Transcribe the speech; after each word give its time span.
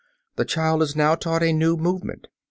The 0.35 0.45
child 0.45 0.81
is 0.81 0.95
now 0.95 1.13
taught 1.13 1.43
a 1.43 1.53
new 1.53 1.77
movement. 1.77 2.27